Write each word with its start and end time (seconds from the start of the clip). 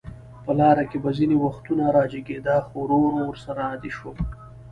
په 0.45 0.51
لاره 0.59 0.83
کې 0.89 0.97
به 1.03 1.09
ځینې 1.17 1.35
وختونه 1.45 1.83
راجګېده، 1.97 2.55
خو 2.65 2.75
ورو 2.81 2.97
ورو 3.05 3.21
ورسره 3.29 3.61
عادي 3.69 3.91
شوم. 3.97 4.17